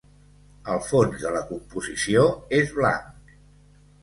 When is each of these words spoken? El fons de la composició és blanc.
El 0.75 0.79
fons 0.85 1.19
de 1.25 1.33
la 1.35 1.41
composició 1.51 2.25
és 2.63 2.73
blanc. 2.79 3.39